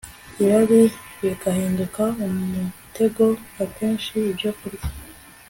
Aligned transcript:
irari 0.43 0.81
bigahinduka 1.21 2.01
umutego 2.25 3.25
Akenshi 3.63 4.15
ibyokurya 4.31 4.83